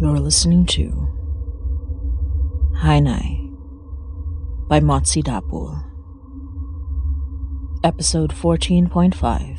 You're 0.00 0.20
listening 0.20 0.64
to 0.66 1.08
Hi 2.76 3.00
Nay 3.00 3.50
by 4.68 4.78
Motzie 4.78 5.24
Dapul. 5.24 5.82
Episode 7.82 8.30
14.5 8.30 9.58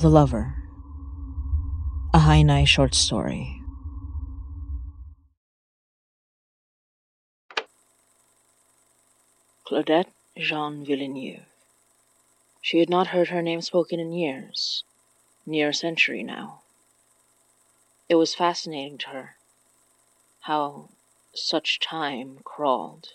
The 0.00 0.08
Lover. 0.08 0.56
A 2.12 2.18
Hi 2.18 2.42
Nay 2.42 2.64
short 2.64 2.96
story. 2.96 3.62
Claudette 9.64 10.10
Jean 10.36 10.84
Villeneuve. 10.84 11.46
She 12.60 12.80
had 12.80 12.90
not 12.90 13.06
heard 13.14 13.28
her 13.28 13.42
name 13.42 13.60
spoken 13.60 14.00
in 14.00 14.10
years, 14.12 14.82
near 15.46 15.68
a 15.68 15.74
century 15.74 16.24
now. 16.24 16.62
It 18.08 18.14
was 18.14 18.34
fascinating 18.34 18.98
to 18.98 19.08
her 19.08 19.36
how 20.42 20.90
such 21.34 21.80
time 21.80 22.38
crawled, 22.44 23.14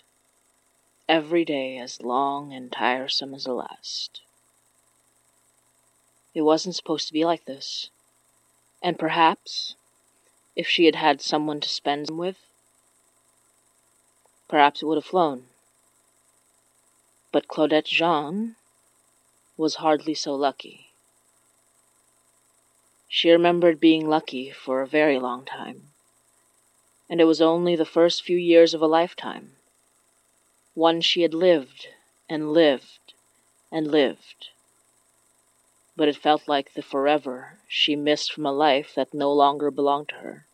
every 1.08 1.44
day 1.46 1.78
as 1.78 2.02
long 2.02 2.52
and 2.52 2.70
tiresome 2.70 3.34
as 3.34 3.44
the 3.44 3.54
last. 3.54 4.20
It 6.34 6.42
wasn't 6.42 6.76
supposed 6.76 7.06
to 7.06 7.12
be 7.12 7.24
like 7.24 7.46
this, 7.46 7.88
and 8.82 8.98
perhaps 8.98 9.74
if 10.54 10.68
she 10.68 10.84
had 10.84 10.94
had 10.94 11.22
someone 11.22 11.60
to 11.60 11.68
spend 11.68 12.06
them 12.06 12.18
with, 12.18 12.36
perhaps 14.48 14.82
it 14.82 14.86
would 14.86 14.98
have 14.98 15.06
flown. 15.06 15.48
But 17.32 17.48
Claudette 17.48 17.86
Jean 17.86 18.56
was 19.56 19.76
hardly 19.76 20.14
so 20.14 20.34
lucky. 20.34 20.91
She 23.14 23.30
remembered 23.30 23.78
being 23.78 24.08
lucky 24.08 24.50
for 24.50 24.80
a 24.80 24.86
very 24.86 25.18
long 25.18 25.44
time. 25.44 25.92
And 27.10 27.20
it 27.20 27.26
was 27.26 27.42
only 27.42 27.76
the 27.76 27.84
first 27.84 28.22
few 28.22 28.38
years 28.38 28.72
of 28.72 28.80
a 28.80 28.86
lifetime. 28.86 29.56
One 30.72 31.02
she 31.02 31.20
had 31.20 31.34
lived 31.34 31.88
and 32.26 32.54
lived 32.54 33.12
and 33.70 33.86
lived. 33.86 34.48
But 35.94 36.08
it 36.08 36.16
felt 36.16 36.48
like 36.48 36.72
the 36.72 36.80
forever 36.80 37.58
she 37.68 37.96
missed 37.96 38.32
from 38.32 38.46
a 38.46 38.50
life 38.52 38.94
that 38.94 39.12
no 39.12 39.30
longer 39.30 39.70
belonged 39.70 40.08
to 40.08 40.14
her. 40.14 40.46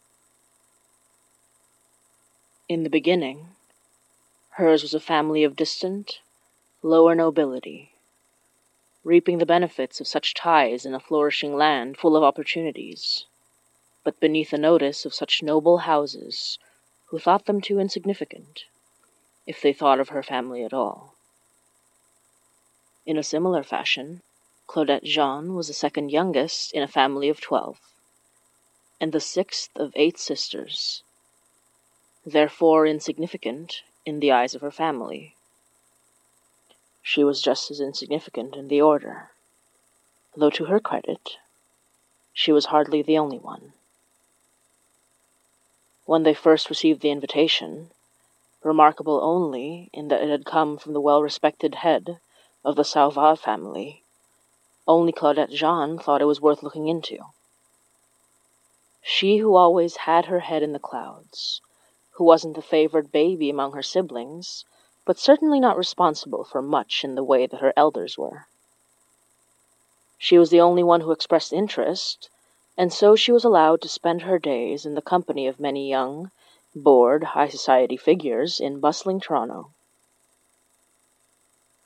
In 2.69 2.83
the 2.83 2.91
beginning, 2.91 3.55
hers 4.59 4.83
was 4.83 4.95
a 4.95 5.01
family 5.01 5.45
of 5.45 5.55
distant, 5.55 6.19
lower 6.83 7.15
nobility 7.15 7.93
reaping 9.05 9.39
the 9.39 9.47
benefits 9.47 10.01
of 10.01 10.07
such 10.09 10.35
ties 10.35 10.85
in 10.85 10.95
a 10.95 11.01
flourishing 11.01 11.57
land 11.57 11.97
full 11.97 12.17
of 12.17 12.23
opportunities, 12.23 13.27
but 14.05 14.21
beneath 14.21 14.51
the 14.51 14.59
notice 14.59 15.05
of 15.05 15.15
such 15.15 15.43
noble 15.43 15.79
houses 15.79 16.59
who 17.07 17.19
thought 17.19 17.47
them 17.47 17.61
too 17.61 17.79
insignificant, 17.79 18.65
if 19.47 19.63
they 19.63 19.73
thought 19.73 20.01
of 20.01 20.11
her 20.11 20.23
family 20.23 20.63
at 20.63 20.75
all. 20.75 21.15
In 23.07 23.17
a 23.17 23.23
similar 23.23 23.63
fashion, 23.63 24.23
Claudette 24.67 25.05
Jean 25.05 25.55
was 25.55 25.69
the 25.69 25.75
second 25.75 26.11
youngest 26.11 26.73
in 26.75 26.83
a 26.83 26.89
family 26.89 27.31
of 27.31 27.41
twelve, 27.41 27.81
and 29.01 29.13
the 29.13 29.21
sixth 29.21 29.71
of 29.77 29.93
eight 29.97 30.19
sisters, 30.19 31.03
therefore 32.27 32.87
insignificant 32.87 33.83
in 34.05 34.21
the 34.21 34.31
eyes 34.31 34.55
of 34.55 34.61
her 34.61 34.71
family 34.71 35.35
she 37.03 37.25
was 37.25 37.41
just 37.41 37.71
as 37.71 37.81
insignificant 37.81 38.55
in 38.57 38.69
the 38.69 38.81
order, 38.81 39.31
though 40.37 40.51
to 40.51 40.67
her 40.67 40.81
credit, 40.81 41.39
she 42.33 42.53
was 42.53 42.67
hardly 42.67 43.03
the 43.03 43.19
only 43.19 43.39
one. 43.39 43.73
When 46.05 46.23
they 46.23 46.35
first 46.35 46.71
received 46.71 47.01
the 47.03 47.11
invitation, 47.11 47.91
remarkable 48.63 49.21
only 49.23 49.91
in 49.93 50.09
that 50.09 50.23
it 50.23 50.29
had 50.29 50.45
come 50.45 50.79
from 50.79 50.93
the 50.93 51.01
well 51.01 51.23
respected 51.23 51.77
head 51.77 52.19
of 52.65 52.77
the 52.77 52.85
Sauvage 52.85 53.39
family, 53.39 54.03
only 54.87 55.13
Claudette 55.13 55.51
Jean 55.51 55.99
thought 55.99 56.23
it 56.23 56.27
was 56.27 56.41
worth 56.41 56.63
looking 56.63 56.89
into. 56.89 57.19
She 59.03 59.39
who 59.39 59.55
always 59.55 59.97
had 59.97 60.27
her 60.27 60.41
head 60.41 60.63
in 60.63 60.73
the 60.73 60.79
clouds, 60.79 61.61
who 62.13 62.25
wasn't 62.25 62.57
the 62.57 62.63
favored 62.63 63.13
baby 63.13 63.49
among 63.51 63.73
her 63.73 63.83
siblings, 63.83 64.65
but 65.09 65.19
certainly 65.19 65.59
not 65.59 65.79
responsible 65.79 66.45
for 66.45 66.61
much 66.61 67.03
in 67.03 67.15
the 67.15 67.25
way 67.25 67.47
that 67.47 67.61
her 67.61 67.73
elders 67.79 68.19
were. 68.19 68.47
She 70.19 70.37
was 70.37 70.51
the 70.51 70.61
only 70.61 70.83
one 70.83 71.01
who 71.01 71.13
expressed 71.13 71.51
interest, 71.51 72.29
and 72.77 72.93
so 72.93 73.17
she 73.17 73.33
was 73.33 73.43
allowed 73.43 73.81
to 73.81 73.89
spend 73.89 74.21
her 74.21 74.39
days 74.39 74.85
in 74.85 74.93
the 74.93 75.01
company 75.01 75.47
of 75.47 75.59
many 75.59 75.89
young, 75.89 76.31
bored, 76.75 77.25
high 77.25 77.49
society 77.49 77.97
figures 77.97 78.61
in 78.61 78.81
bustling 78.81 79.19
Toronto. 79.19 79.71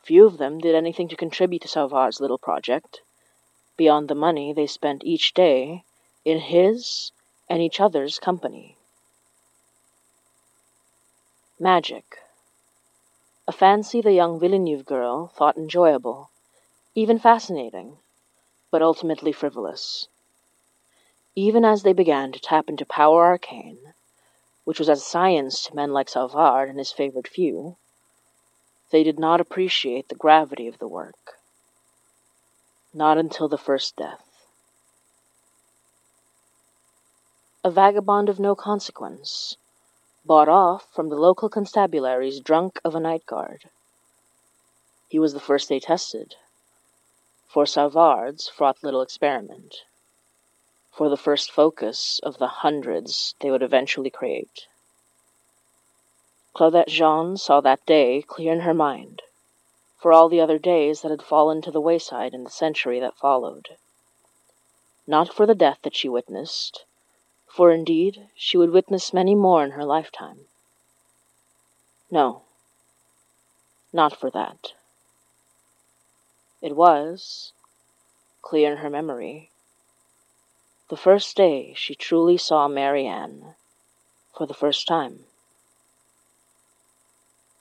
Few 0.02 0.26
of 0.26 0.38
them 0.38 0.58
did 0.58 0.74
anything 0.74 1.06
to 1.06 1.14
contribute 1.14 1.62
to 1.62 1.68
Sauvage's 1.68 2.20
little 2.20 2.38
project, 2.38 3.02
beyond 3.76 4.08
the 4.08 4.16
money 4.16 4.52
they 4.52 4.66
spent 4.66 5.04
each 5.04 5.32
day 5.32 5.84
in 6.24 6.40
his 6.40 7.12
and 7.48 7.62
each 7.62 7.78
other's 7.78 8.18
company. 8.18 8.76
Magic 11.60 12.21
a 13.52 13.54
fancy 13.54 14.00
the 14.00 14.14
young 14.14 14.40
Villeneuve 14.40 14.86
girl 14.86 15.26
thought 15.36 15.58
enjoyable, 15.58 16.30
even 16.94 17.18
fascinating, 17.18 17.98
but 18.70 18.80
ultimately 18.80 19.30
frivolous. 19.30 20.08
Even 21.36 21.62
as 21.62 21.82
they 21.82 21.92
began 21.92 22.32
to 22.32 22.40
tap 22.40 22.70
into 22.70 22.86
power 22.86 23.26
arcane, 23.26 23.92
which 24.64 24.78
was 24.78 24.88
as 24.88 25.04
science 25.04 25.64
to 25.64 25.74
men 25.74 25.92
like 25.92 26.08
Sauvage 26.08 26.70
and 26.70 26.78
his 26.78 26.92
favored 26.92 27.28
few, 27.28 27.76
they 28.90 29.02
did 29.02 29.18
not 29.18 29.38
appreciate 29.38 30.08
the 30.08 30.14
gravity 30.14 30.66
of 30.66 30.78
the 30.78 30.88
work. 30.88 31.34
Not 32.94 33.18
until 33.18 33.48
the 33.48 33.58
first 33.58 33.96
death. 33.96 34.46
A 37.62 37.70
vagabond 37.70 38.30
of 38.30 38.40
no 38.40 38.54
consequence, 38.54 39.58
bought 40.24 40.48
off 40.48 40.86
from 40.92 41.08
the 41.08 41.16
local 41.16 41.48
constabulary's 41.48 42.40
drunk 42.40 42.80
of 42.84 42.94
a 42.94 43.00
night 43.00 43.26
guard. 43.26 43.64
He 45.08 45.18
was 45.18 45.34
the 45.34 45.40
first 45.40 45.68
they 45.68 45.80
tested, 45.80 46.36
for 47.48 47.66
Sauvage's 47.66 48.48
fraught 48.48 48.82
little 48.82 49.02
experiment, 49.02 49.82
for 50.90 51.08
the 51.08 51.16
first 51.16 51.50
focus 51.50 52.20
of 52.22 52.38
the 52.38 52.46
hundreds 52.46 53.34
they 53.40 53.50
would 53.50 53.62
eventually 53.62 54.10
create. 54.10 54.66
Claudette 56.54 56.88
Jean 56.88 57.36
saw 57.36 57.60
that 57.60 57.84
day 57.86 58.22
clear 58.22 58.52
in 58.52 58.60
her 58.60 58.74
mind, 58.74 59.22
for 59.98 60.12
all 60.12 60.28
the 60.28 60.40
other 60.40 60.58
days 60.58 61.02
that 61.02 61.10
had 61.10 61.22
fallen 61.22 61.62
to 61.62 61.70
the 61.70 61.80
wayside 61.80 62.34
in 62.34 62.44
the 62.44 62.50
century 62.50 63.00
that 63.00 63.16
followed. 63.16 63.76
Not 65.06 65.32
for 65.32 65.46
the 65.46 65.54
death 65.54 65.78
that 65.82 65.96
she 65.96 66.08
witnessed, 66.08 66.84
for 67.52 67.70
indeed 67.70 68.30
she 68.34 68.56
would 68.56 68.70
witness 68.70 69.12
many 69.12 69.34
more 69.34 69.62
in 69.62 69.72
her 69.72 69.84
lifetime. 69.84 70.46
No, 72.10 72.44
not 73.92 74.16
for 74.16 74.30
that. 74.30 74.72
It 76.62 76.74
was, 76.74 77.52
clear 78.40 78.72
in 78.72 78.78
her 78.78 78.88
memory, 78.88 79.50
the 80.88 80.96
first 80.96 81.36
day 81.36 81.74
she 81.76 81.94
truly 81.94 82.38
saw 82.38 82.68
Marianne 82.68 83.54
for 84.34 84.46
the 84.46 84.54
first 84.54 84.88
time. 84.88 85.26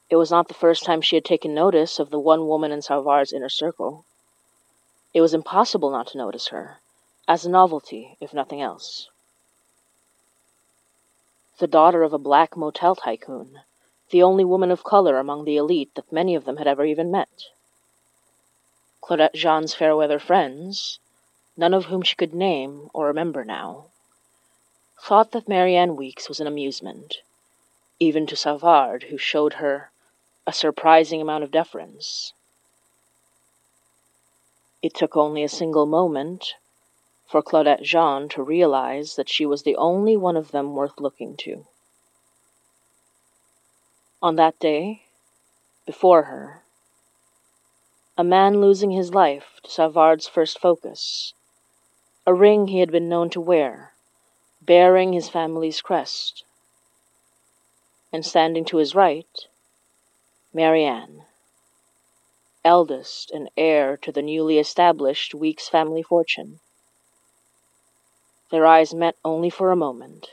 It 0.09 0.15
was 0.15 0.31
not 0.31 0.47
the 0.47 0.53
first 0.53 0.85
time 0.85 1.01
she 1.01 1.17
had 1.17 1.25
taken 1.25 1.53
notice 1.53 1.99
of 1.99 2.11
the 2.11 2.19
one 2.19 2.47
woman 2.47 2.71
in 2.71 2.81
Sauvage's 2.81 3.33
inner 3.33 3.49
circle. 3.49 4.05
It 5.13 5.19
was 5.19 5.33
impossible 5.33 5.91
not 5.91 6.07
to 6.07 6.17
notice 6.17 6.47
her, 6.47 6.79
as 7.27 7.45
a 7.45 7.49
novelty, 7.49 8.15
if 8.21 8.33
nothing 8.33 8.61
else 8.61 9.09
the 11.61 11.67
daughter 11.67 12.01
of 12.01 12.11
a 12.11 12.17
black 12.17 12.57
motel 12.57 12.95
tycoon, 12.95 13.59
the 14.09 14.23
only 14.23 14.43
woman 14.43 14.71
of 14.71 14.83
color 14.83 15.19
among 15.19 15.45
the 15.45 15.57
elite 15.57 15.93
that 15.93 16.11
many 16.11 16.33
of 16.33 16.43
them 16.43 16.57
had 16.57 16.65
ever 16.65 16.83
even 16.83 17.11
met. 17.11 17.45
Claudette 18.99 19.35
Jean's 19.35 19.75
fair 19.75 19.95
weather 19.95 20.17
friends, 20.17 20.97
none 21.55 21.75
of 21.75 21.85
whom 21.85 22.01
she 22.01 22.15
could 22.15 22.33
name 22.33 22.89
or 22.95 23.05
remember 23.05 23.45
now, 23.45 23.85
thought 24.99 25.33
that 25.33 25.47
Marianne 25.47 25.95
Weeks 25.95 26.27
was 26.27 26.39
an 26.39 26.47
amusement, 26.47 27.17
even 27.99 28.25
to 28.25 28.35
Sauvage, 28.35 29.03
who 29.03 29.17
showed 29.19 29.53
her 29.53 29.91
a 30.47 30.53
surprising 30.53 31.21
amount 31.21 31.43
of 31.43 31.51
deference. 31.51 32.33
It 34.81 34.95
took 34.95 35.15
only 35.15 35.43
a 35.43 35.47
single 35.47 35.85
moment 35.85 36.55
for 37.31 37.41
Claudette 37.41 37.81
Jean 37.81 38.27
to 38.27 38.43
realize 38.43 39.15
that 39.15 39.29
she 39.29 39.45
was 39.45 39.63
the 39.63 39.77
only 39.77 40.17
one 40.17 40.35
of 40.35 40.51
them 40.51 40.73
worth 40.73 40.99
looking 40.99 41.37
to. 41.37 41.65
On 44.21 44.35
that 44.35 44.59
day, 44.59 45.03
before 45.85 46.23
her, 46.23 46.61
a 48.17 48.23
man 48.23 48.59
losing 48.59 48.91
his 48.91 49.13
life 49.13 49.61
to 49.63 49.71
Sauvage's 49.71 50.27
first 50.27 50.59
focus, 50.59 51.33
a 52.27 52.33
ring 52.33 52.67
he 52.67 52.81
had 52.81 52.91
been 52.91 53.07
known 53.07 53.29
to 53.29 53.39
wear, 53.39 53.93
bearing 54.61 55.13
his 55.13 55.29
family's 55.29 55.81
crest, 55.81 56.43
and 58.11 58.25
standing 58.25 58.65
to 58.65 58.77
his 58.77 58.93
right, 58.93 59.47
Marianne, 60.53 61.23
eldest 62.65 63.31
and 63.31 63.49
heir 63.55 63.95
to 63.95 64.11
the 64.11 64.21
newly 64.21 64.59
established 64.59 65.33
Weeks 65.33 65.69
family 65.69 66.03
fortune. 66.03 66.59
Their 68.51 68.65
eyes 68.65 68.93
met 68.93 69.15
only 69.23 69.49
for 69.49 69.71
a 69.71 69.77
moment, 69.77 70.31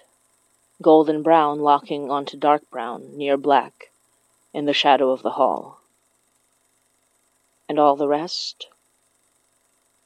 golden 0.83 1.23
brown 1.23 1.61
locking 1.61 2.11
onto 2.11 2.37
dark 2.37 2.69
brown 2.69 3.17
near 3.17 3.37
black 3.37 3.93
in 4.53 4.65
the 4.65 4.73
shadow 4.73 5.11
of 5.11 5.23
the 5.23 5.39
hall. 5.39 5.79
And 7.69 7.79
all 7.79 7.95
the 7.95 8.09
rest 8.09 8.67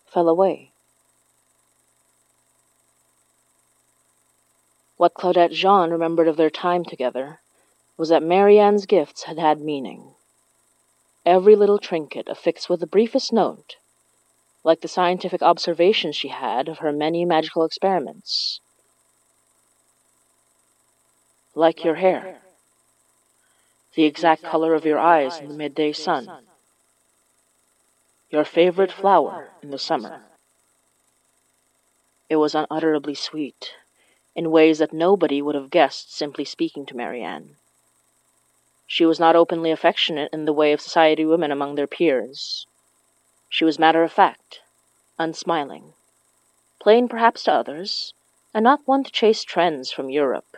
fell 0.05 0.29
away. 0.29 0.73
What 4.99 5.15
Claudette 5.15 5.53
Jean 5.53 5.91
remembered 5.91 6.29
of 6.29 6.37
their 6.37 6.50
time 6.50 6.85
together 6.85 7.41
was 7.97 8.11
that 8.11 8.23
Marianne's 8.23 8.85
gifts 8.85 9.23
had 9.23 9.38
had 9.38 9.62
meaning. 9.62 10.15
Every 11.25 11.56
little 11.56 11.79
trinket 11.79 12.29
affixed 12.29 12.69
with 12.69 12.81
the 12.81 12.87
briefest 12.87 13.32
note 13.32 13.76
like 14.64 14.81
the 14.81 14.88
scientific 14.88 15.43
observations 15.43 16.14
she 16.14 16.29
had 16.29 16.69
of 16.69 16.79
her 16.79 16.93
many 16.93 17.25
magical 17.25 17.64
experiments. 17.64 18.61
Like 21.55 21.85
your 21.85 21.97
hair, 21.97 22.41
the 23.94 24.05
exact 24.05 24.43
color 24.43 24.75
of 24.75 24.87
your 24.87 24.99
eyes 24.99 25.38
in 25.38 25.49
the 25.49 25.55
midday 25.55 25.93
sun, 25.93 26.29
your 28.31 28.44
favorite 28.44 28.93
flower 28.93 29.50
in 29.62 29.70
the 29.70 29.79
summer. 29.79 30.23
It 32.31 32.37
was 32.37 32.55
unutterably 32.55 33.15
sweet, 33.15 33.75
in 34.35 34.50
ways 34.50 34.79
that 34.79 34.94
nobody 34.94 35.43
would 35.43 35.55
have 35.55 35.69
guessed 35.69 36.15
simply 36.15 36.47
speaking 36.47 36.87
to 36.87 36.97
Marianne. 36.97 37.56
She 38.87 39.05
was 39.05 39.20
not 39.20 39.37
openly 39.37 39.70
affectionate 39.70 40.31
in 40.32 40.47
the 40.47 40.53
way 40.53 40.73
of 40.73 40.81
society 40.81 41.26
women 41.26 41.50
among 41.50 41.75
their 41.75 41.87
peers. 41.87 42.67
She 43.52 43.66
was 43.66 43.78
matter 43.78 44.02
of 44.02 44.10
fact, 44.10 44.62
unsmiling, 45.19 45.93
plain 46.81 47.06
perhaps 47.06 47.44
to 47.44 47.52
others, 47.52 48.14
and 48.54 48.64
not 48.64 48.81
one 48.87 49.04
to 49.04 49.12
chase 49.12 49.44
trends 49.44 49.93
from 49.93 50.08
Europe, 50.08 50.56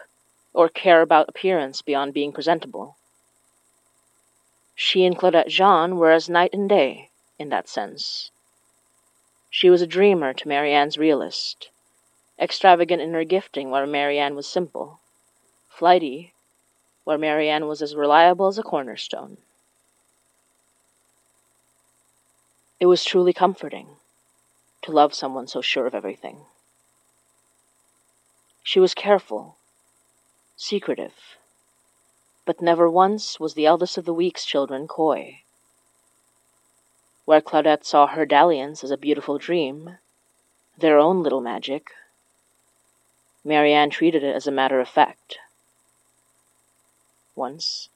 or 0.53 0.69
care 0.69 1.03
about 1.03 1.29
appearance 1.29 1.83
beyond 1.83 2.15
being 2.15 2.33
presentable. 2.33 2.95
She 4.77 5.05
and 5.05 5.19
Claudette 5.19 5.49
Jean 5.49 5.97
were 5.97 6.13
as 6.13 6.29
night 6.29 6.55
and 6.55 6.69
day, 6.69 7.11
in 7.37 7.49
that 7.49 7.69
sense. 7.69 8.31
She 9.51 9.69
was 9.69 9.83
a 9.83 9.89
dreamer 9.89 10.33
to 10.33 10.47
Marianne's 10.47 10.97
realist, 10.97 11.71
extravagant 12.39 13.03
in 13.03 13.13
her 13.13 13.25
gifting 13.25 13.73
where 13.73 13.89
Marianne 13.89 14.37
was 14.37 14.47
simple, 14.47 15.01
flighty 15.69 16.33
where 17.03 17.19
Marianne 17.19 17.67
was 17.67 17.83
as 17.83 17.97
reliable 17.97 18.47
as 18.47 18.57
a 18.57 18.63
cornerstone. 18.63 19.39
It 22.85 22.89
was 22.89 23.03
truly 23.03 23.33
comforting 23.33 23.97
to 24.83 24.93
love 24.93 25.15
someone 25.15 25.47
so 25.47 25.63
sure 25.63 25.87
of 25.87 25.95
everything. 25.95 26.45
She 28.63 28.79
was 28.79 28.93
careful, 28.93 29.57
secretive, 30.55 31.39
but 32.45 32.61
never 32.61 32.91
once 32.91 33.41
was 33.41 33.55
the 33.55 33.65
eldest 33.65 33.97
of 33.97 34.05
the 34.05 34.13
Weeks 34.13 34.45
children 34.45 34.87
coy. 34.87 35.45
Where 37.25 37.41
Claudette 37.41 37.87
saw 37.87 38.07
her 38.07 38.27
dalliance 38.27 38.85
as 38.85 38.91
a 38.91 38.99
beautiful 38.99 39.39
dream, 39.39 39.97
their 40.77 40.99
own 40.99 41.23
little 41.23 41.41
magic, 41.41 41.87
Marianne 43.43 43.89
treated 43.89 44.23
it 44.23 44.37
as 44.37 44.47
a 44.47 44.53
matter 44.53 44.79
of 44.79 44.91
fact. 44.91 45.39
Once, 47.35 47.89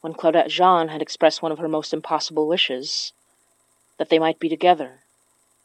when 0.00 0.14
Claudette 0.14 0.48
Jean 0.48 0.88
had 0.88 1.00
expressed 1.00 1.42
one 1.42 1.52
of 1.52 1.58
her 1.58 1.68
most 1.68 1.94
impossible 1.94 2.48
wishes, 2.48 3.12
that 3.98 4.08
they 4.08 4.18
might 4.18 4.38
be 4.38 4.48
together, 4.48 5.00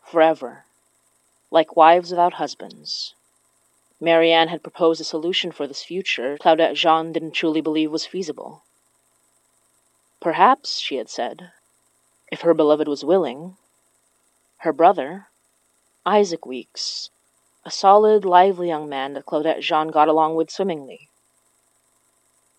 forever, 0.04 0.66
like 1.50 1.76
wives 1.76 2.12
without 2.12 2.34
husbands. 2.34 3.14
Marianne 4.00 4.48
had 4.48 4.64
proposed 4.64 5.00
a 5.00 5.04
solution 5.04 5.52
for 5.52 5.68
this 5.68 5.84
future 5.84 6.38
Claudette 6.42 6.76
Jean 6.76 7.12
didn't 7.12 7.32
truly 7.32 7.62
believe 7.62 7.92
was 7.92 8.06
feasible. 8.06 8.64
Perhaps, 10.20 10.80
she 10.80 10.96
had 10.96 11.10
said, 11.10 11.52
if 12.32 12.42
her 12.42 12.54
beloved 12.54 12.88
was 12.88 13.04
willing, 13.04 13.58
her 14.58 14.72
brother, 14.74 15.28
Isaac 16.06 16.46
Weeks, 16.46 17.10
a 17.66 17.72
solid, 17.72 18.26
lively 18.26 18.70
young 18.70 18.88
man 18.90 19.14
that 19.14 19.26
Claudette 19.26 19.62
Jean 19.62 19.90
got 19.90 20.08
along 20.08 20.36
with 20.36 20.50
swimmingly, 20.50 21.10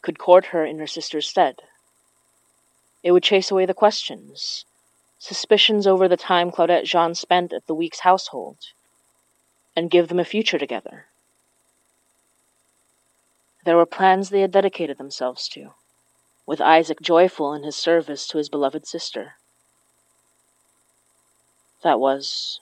could 0.00 0.18
court 0.18 0.46
her 0.46 0.64
in 0.64 0.78
her 0.78 0.86
sister's 0.86 1.28
stead. 1.28 1.62
It 3.02 3.12
would 3.12 3.22
chase 3.22 3.50
away 3.50 3.66
the 3.66 3.74
questions, 3.74 4.64
suspicions 5.22 5.86
over 5.86 6.08
the 6.08 6.16
time 6.16 6.50
Claudette 6.50 6.82
Jean 6.82 7.14
spent 7.14 7.52
at 7.52 7.68
the 7.68 7.76
Weeks 7.76 8.00
household, 8.00 8.58
and 9.76 9.88
give 9.88 10.08
them 10.08 10.18
a 10.18 10.24
future 10.24 10.58
together. 10.58 11.06
There 13.64 13.76
were 13.76 13.86
plans 13.86 14.30
they 14.30 14.40
had 14.40 14.50
dedicated 14.50 14.98
themselves 14.98 15.46
to, 15.50 15.74
with 16.44 16.60
Isaac 16.60 17.00
joyful 17.00 17.54
in 17.54 17.62
his 17.62 17.76
service 17.76 18.26
to 18.26 18.38
his 18.38 18.48
beloved 18.48 18.84
sister. 18.84 19.34
That 21.84 22.00
was 22.00 22.60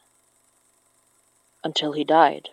until 1.64 1.92
he 1.92 2.04
died. 2.04 2.50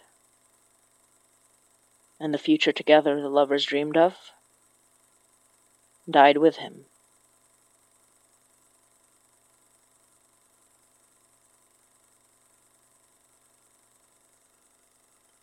And 2.18 2.34
the 2.34 2.38
future 2.38 2.72
together 2.72 3.20
the 3.20 3.28
lovers 3.28 3.66
dreamed 3.66 3.98
of 3.98 4.32
died 6.10 6.38
with 6.38 6.58
him. 6.58 6.86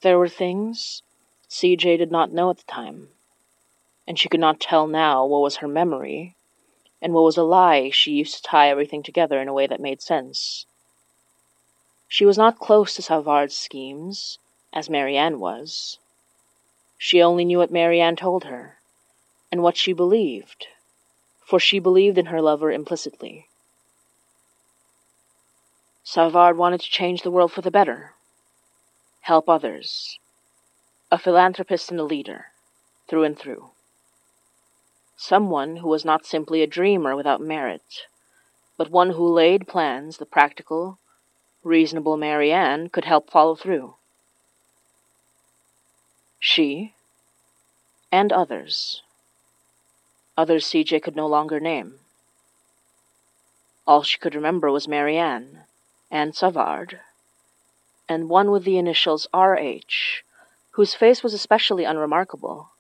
There 0.05 0.19
were 0.19 0.29
things 0.29 1.03
CJ 1.49 1.97
did 1.97 2.13
not 2.13 2.31
know 2.31 2.51
at 2.51 2.59
the 2.59 2.65
time, 2.65 3.09
and 4.07 4.19
she 4.19 4.29
could 4.29 4.39
not 4.39 4.61
tell 4.61 4.87
now 4.87 5.25
what 5.25 5.41
was 5.41 5.57
her 5.57 5.67
memory 5.67 6.37
and 7.01 7.15
what 7.15 7.25
was 7.25 7.39
a 7.39 7.43
lie 7.43 7.89
she 7.89 8.13
used 8.13 8.37
to 8.37 8.43
tie 8.43 8.69
everything 8.69 9.03
together 9.03 9.41
in 9.41 9.49
a 9.49 9.55
way 9.55 9.67
that 9.67 9.81
made 9.81 10.03
sense. 10.03 10.67
She 12.07 12.27
was 12.27 12.37
not 12.37 12.59
close 12.59 12.95
to 12.97 13.03
Savard's 13.03 13.57
schemes, 13.57 14.39
as 14.75 14.91
Marianne 14.91 15.41
was. 15.41 15.99
She 16.99 17.23
only 17.23 17.47
knew 17.47 17.57
what 17.57 17.73
Marianne 17.73 18.17
told 18.17 18.45
her, 18.45 18.77
and 19.51 19.63
what 19.63 19.79
she 19.79 19.95
believed, 19.95 20.67
for 21.47 21.59
she 21.59 21.79
believed 21.79 22.19
in 22.19 22.27
her 22.27 22.43
lover 22.43 22.71
implicitly. 22.71 23.49
Savard 26.03 26.59
wanted 26.59 26.83
to 26.83 26.91
change 26.91 27.23
the 27.23 27.31
world 27.31 27.53
for 27.53 27.63
the 27.63 27.71
better 27.71 28.14
help 29.25 29.49
others. 29.49 30.19
A 31.11 31.17
philanthropist 31.17 31.91
and 31.91 31.99
a 31.99 32.05
leader, 32.05 32.49
through 33.09 33.25
and 33.25 33.39
through. 33.39 33.71
Someone 35.17 35.77
who 35.77 35.89
was 35.89 36.05
not 36.05 36.27
simply 36.27 36.61
a 36.61 36.67
dreamer 36.67 37.17
without 37.17 37.41
merit, 37.41 38.03
but 38.77 38.91
one 38.91 39.11
who 39.11 39.27
laid 39.27 39.67
plans 39.67 40.19
the 40.19 40.27
practical, 40.27 40.99
reasonable 41.63 42.19
Marianne 42.19 42.91
could 42.91 43.07
help 43.07 43.31
follow 43.31 43.55
through. 43.55 43.95
She, 46.39 46.93
and 48.13 48.31
others, 48.31 49.01
others 50.37 50.67
CJ 50.67 51.03
could 51.03 51.17
no 51.17 51.27
longer 51.27 51.61
name. 51.61 51.95
All 53.87 54.03
she 54.03 54.19
could 54.19 54.35
remember 54.35 54.71
was 54.71 54.87
Marianne, 54.87 55.61
and 56.11 56.35
Savard, 56.35 57.01
and 58.09 58.29
one 58.29 58.51
with 58.51 58.65
the 58.65 58.79
initials 58.79 59.27
R.H., 59.33 60.25
whose 60.73 60.95
face 60.95 61.23
was 61.23 61.35
especially 61.35 61.85
unremarkable, 61.85 62.71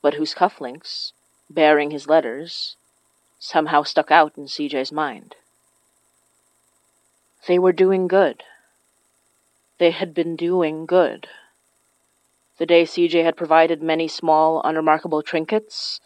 but 0.00 0.14
whose 0.14 0.34
cufflinks, 0.34 1.12
bearing 1.48 1.90
his 1.90 2.08
letters, 2.08 2.76
somehow 3.38 3.82
stuck 3.82 4.10
out 4.10 4.32
in 4.36 4.44
CJ's 4.44 4.92
mind. 4.92 5.34
They 7.46 7.58
were 7.58 7.72
doing 7.72 8.06
good. 8.08 8.42
They 9.78 9.90
had 9.90 10.14
been 10.14 10.36
doing 10.36 10.86
good. 10.86 11.28
The 12.58 12.66
day 12.66 12.84
CJ 12.84 13.24
had 13.24 13.36
provided 13.36 13.82
many 13.82 14.06
small, 14.06 14.62
unremarkable 14.62 15.22
trinkets, 15.22 16.00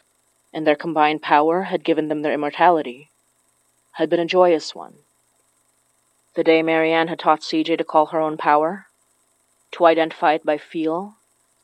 and 0.52 0.66
their 0.66 0.76
combined 0.76 1.20
power 1.20 1.64
had 1.64 1.84
given 1.84 2.08
them 2.08 2.22
their 2.22 2.32
immortality, 2.32 3.10
had 3.92 4.08
been 4.08 4.20
a 4.20 4.26
joyous 4.26 4.74
one. 4.74 4.94
The 6.36 6.44
day 6.44 6.62
Marianne 6.62 7.08
had 7.08 7.18
taught 7.18 7.40
CJ 7.40 7.78
to 7.78 7.84
call 7.84 8.06
her 8.06 8.20
own 8.20 8.36
power, 8.36 8.88
to 9.72 9.86
identify 9.86 10.34
it 10.34 10.44
by 10.44 10.58
feel, 10.58 11.14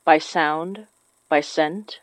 by 0.03 0.17
sound, 0.17 0.87
by 1.29 1.43
scent, 1.43 2.01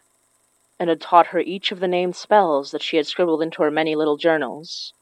and 0.77 0.87
had 0.87 1.01
taught 1.01 1.27
her 1.27 1.39
each 1.39 1.71
of 1.71 1.79
the 1.79 1.87
named 1.87 2.15
spells 2.15 2.69
that 2.69 2.83
she 2.83 2.97
had 2.97 3.07
scribbled 3.07 3.41
into 3.41 3.63
her 3.63 3.71
many 3.71 3.95
little 3.95 4.17
journals. 4.17 4.93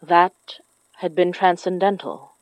That 0.00 0.58
had 0.96 1.14
been 1.14 1.32
transcendental. 1.32 2.32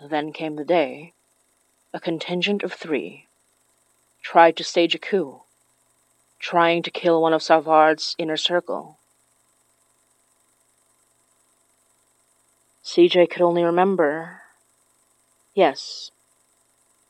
Then 0.00 0.32
came 0.32 0.56
the 0.56 0.64
day 0.64 1.12
a 1.92 2.00
contingent 2.00 2.62
of 2.62 2.72
three 2.72 3.26
tried 4.22 4.56
to 4.56 4.64
stage 4.64 4.94
a 4.94 4.98
coup, 4.98 5.42
trying 6.38 6.82
to 6.82 6.90
kill 6.90 7.20
one 7.20 7.34
of 7.34 7.42
Savard's 7.42 8.16
inner 8.16 8.38
circle. 8.38 8.96
CJ 12.84 13.30
could 13.30 13.40
only 13.40 13.64
remember. 13.64 14.42
Yes, 15.54 16.10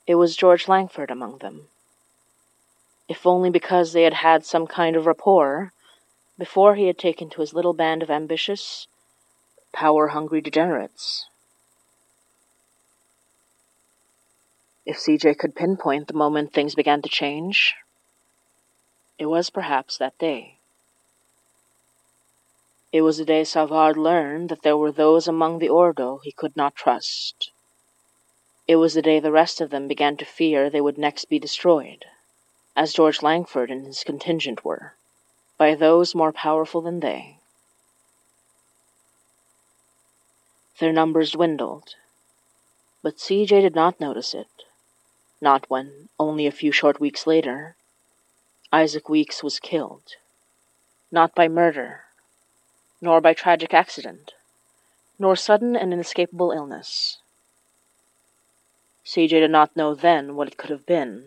it 0.06 0.14
was 0.14 0.36
George 0.36 0.68
Langford 0.68 1.10
among 1.10 1.38
them. 1.38 1.68
If 3.08 3.26
only 3.26 3.50
because 3.50 3.92
they 3.92 4.04
had 4.04 4.14
had 4.14 4.44
some 4.44 4.66
kind 4.66 4.94
of 4.94 5.06
rapport 5.06 5.72
before 6.38 6.76
he 6.76 6.86
had 6.86 6.98
taken 6.98 7.28
to 7.30 7.40
his 7.40 7.52
little 7.52 7.74
band 7.74 8.02
of 8.02 8.10
ambitious, 8.10 8.86
power 9.72 10.08
hungry 10.08 10.40
degenerates. 10.40 11.26
If 14.86 14.98
CJ 14.98 15.38
could 15.38 15.56
pinpoint 15.56 16.06
the 16.06 16.14
moment 16.14 16.52
things 16.52 16.74
began 16.74 17.02
to 17.02 17.08
change, 17.08 17.74
it 19.18 19.26
was 19.26 19.50
perhaps 19.50 19.98
that 19.98 20.18
day. 20.18 20.53
It 22.94 23.02
was 23.02 23.18
the 23.18 23.24
day 23.24 23.42
Savard 23.42 23.96
learned 23.96 24.50
that 24.50 24.62
there 24.62 24.76
were 24.76 24.92
those 24.92 25.26
among 25.26 25.58
the 25.58 25.68
Ordo 25.68 26.20
he 26.22 26.30
could 26.30 26.56
not 26.56 26.76
trust. 26.76 27.50
It 28.68 28.76
was 28.76 28.94
the 28.94 29.02
day 29.02 29.18
the 29.18 29.32
rest 29.32 29.60
of 29.60 29.70
them 29.70 29.88
began 29.88 30.16
to 30.18 30.24
fear 30.24 30.70
they 30.70 30.80
would 30.80 30.96
next 30.96 31.24
be 31.24 31.40
destroyed, 31.40 32.04
as 32.76 32.92
George 32.92 33.20
Langford 33.20 33.68
and 33.68 33.84
his 33.84 34.04
contingent 34.04 34.64
were, 34.64 34.94
by 35.58 35.74
those 35.74 36.14
more 36.14 36.32
powerful 36.32 36.80
than 36.80 37.00
they. 37.00 37.40
Their 40.78 40.92
numbers 40.92 41.32
dwindled, 41.32 41.96
but 43.02 43.16
CJ 43.16 43.60
did 43.60 43.74
not 43.74 43.98
notice 43.98 44.34
it, 44.34 44.66
not 45.40 45.68
when, 45.68 46.10
only 46.20 46.46
a 46.46 46.52
few 46.52 46.70
short 46.70 47.00
weeks 47.00 47.26
later, 47.26 47.74
Isaac 48.72 49.08
Weeks 49.08 49.42
was 49.42 49.58
killed, 49.58 50.14
not 51.10 51.34
by 51.34 51.48
murder 51.48 52.03
nor 53.04 53.20
by 53.20 53.34
tragic 53.34 53.74
accident, 53.74 54.32
nor 55.18 55.36
sudden 55.36 55.76
and 55.76 55.92
inescapable 55.92 56.52
illness. 56.52 57.18
CJ 59.04 59.28
did 59.28 59.50
not 59.50 59.76
know 59.76 59.94
then 59.94 60.34
what 60.34 60.48
it 60.48 60.56
could 60.56 60.70
have 60.70 60.86
been, 60.86 61.26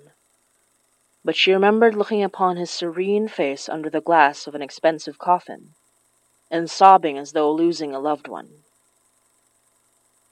but 1.23 1.35
she 1.35 1.53
remembered 1.53 1.93
looking 1.93 2.23
upon 2.23 2.57
his 2.57 2.71
serene 2.71 3.27
face 3.27 3.69
under 3.69 3.91
the 3.91 4.01
glass 4.01 4.47
of 4.47 4.55
an 4.55 4.61
expensive 4.63 5.19
coffin, 5.19 5.75
and 6.49 6.67
sobbing 6.67 7.15
as 7.15 7.33
though 7.33 7.51
losing 7.51 7.93
a 7.93 7.99
loved 7.99 8.27
one. 8.27 8.49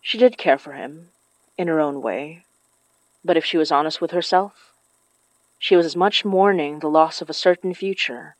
She 0.01 0.17
did 0.17 0.39
care 0.39 0.57
for 0.57 0.73
him, 0.73 1.09
in 1.59 1.67
her 1.67 1.79
own 1.79 2.01
way, 2.01 2.43
but 3.23 3.37
if 3.37 3.45
she 3.45 3.57
was 3.57 3.71
honest 3.71 4.01
with 4.01 4.11
herself, 4.11 4.73
she 5.59 5.75
was 5.75 5.85
as 5.85 5.95
much 5.95 6.25
mourning 6.25 6.79
the 6.79 6.89
loss 6.89 7.21
of 7.21 7.29
a 7.29 7.33
certain 7.33 7.75
future 7.75 8.35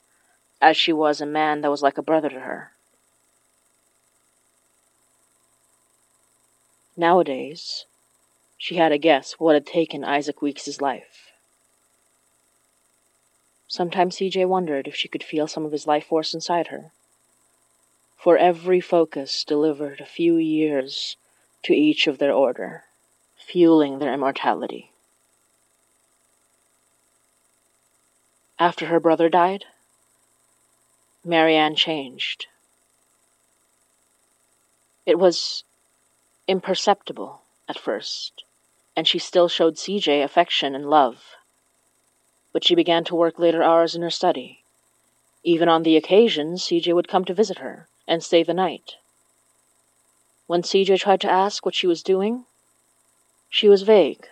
as 0.60 0.76
she 0.76 0.92
was 0.92 1.22
a 1.22 1.26
man 1.28 1.62
that 1.62 1.70
was 1.70 1.84
like 1.84 2.00
a 2.00 2.02
brother 2.02 2.30
to 2.30 2.40
her. 2.40 2.75
Nowadays, 6.98 7.86
she 8.58 8.76
had 8.76 8.92
a 8.92 8.98
guess 8.98 9.34
what 9.34 9.54
had 9.54 9.66
taken 9.66 10.04
Isaac 10.04 10.42
Weeks's 10.42 10.82
life. 10.82 11.32
Sometimes 13.68 14.16
CJ 14.18 14.48
wondered 14.48 14.88
if 14.88 14.96
she 14.96 15.08
could 15.08 15.24
feel 15.24 15.48
some 15.48 15.66
of 15.66 15.72
his 15.72 15.88
life 15.88 16.06
force 16.06 16.34
inside 16.34 16.68
her. 16.68 16.92
For 18.16 18.38
every 18.38 18.80
focus 18.80 19.44
delivered 19.44 20.00
a 20.00 20.06
few 20.06 20.38
years 20.38 21.18
to 21.64 21.74
each 21.74 22.08
of 22.08 22.18
their 22.18 22.32
order, 22.32 22.86
fueling 23.36 24.00
their 24.00 24.14
immortality. 24.14 24.92
After 28.58 28.86
her 28.86 29.02
brother 29.02 29.28
died, 29.28 29.66
Marianne 31.26 31.76
changed. 31.76 32.48
It 35.06 35.20
was 35.20 35.66
imperceptible 36.48 37.42
at 37.68 37.80
first, 37.80 38.44
and 38.96 39.08
she 39.08 39.20
still 39.20 39.48
showed 39.48 39.76
CJ 39.76 40.24
affection 40.24 40.76
and 40.76 40.90
love. 40.90 41.24
But 42.54 42.64
she 42.64 42.76
began 42.76 43.04
to 43.06 43.16
work 43.16 43.40
later 43.40 43.64
hours 43.64 43.96
in 43.96 44.02
her 44.02 44.12
study. 44.12 44.64
Even 45.44 45.70
on 45.70 45.84
the 45.84 45.98
occasions 45.98 46.64
CJ 46.64 46.94
would 46.94 47.08
come 47.08 47.26
to 47.26 47.34
visit 47.34 47.60
her 47.60 47.88
and 48.08 48.24
stay 48.24 48.44
the 48.44 48.54
night. 48.54 48.96
When 50.48 50.62
CJ 50.62 51.00
tried 51.00 51.22
to 51.22 51.32
ask 51.32 51.66
what 51.66 51.76
she 51.76 51.88
was 51.88 52.04
doing, 52.04 52.46
she 53.50 53.68
was 53.68 53.82
vague, 53.82 54.28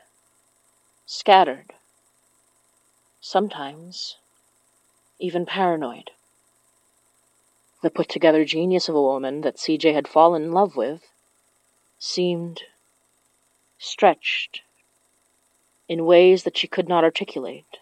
scattered, 1.06 1.74
sometimes 3.20 4.18
even 5.20 5.46
paranoid. 5.46 6.12
The 7.82 7.90
put 7.90 8.10
together 8.10 8.46
genius 8.46 8.90
of 8.90 8.96
a 8.96 9.02
woman 9.02 9.42
that 9.42 9.58
CJ 9.58 9.94
had 9.94 10.08
fallen 10.08 10.44
in 10.44 10.52
love 10.52 10.76
with 10.76 11.13
seemed 12.04 12.64
stretched 13.80 14.62
in 15.88 16.06
ways 16.06 16.44
that 16.44 16.58
she 16.58 16.68
could 16.68 16.90
not 16.90 17.04
articulate. 17.04 17.78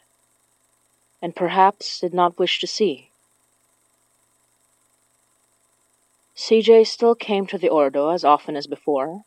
and 1.23 1.35
perhaps 1.35 1.99
did 1.99 2.13
not 2.13 2.37
wish 2.39 2.59
to 2.59 2.67
see. 2.67 3.09
CJ 6.35 6.87
still 6.87 7.13
came 7.13 7.45
to 7.47 7.57
the 7.57 7.69
Ordo 7.69 8.09
as 8.09 8.23
often 8.23 8.55
as 8.55 8.65
before, 8.65 9.23